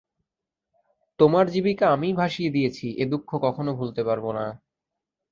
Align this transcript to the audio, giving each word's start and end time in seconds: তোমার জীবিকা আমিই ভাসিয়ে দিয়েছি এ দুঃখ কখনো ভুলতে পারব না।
তোমার 1.19 1.45
জীবিকা 1.49 1.85
আমিই 1.89 2.13
ভাসিয়ে 2.13 2.49
দিয়েছি 2.49 2.87
এ 2.97 3.05
দুঃখ 3.11 3.29
কখনো 3.45 3.71
ভুলতে 3.79 4.01
পারব 4.03 4.25
না। 4.31 4.45